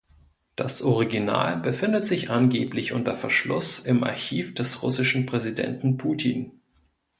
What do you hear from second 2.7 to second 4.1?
unter Verschluss im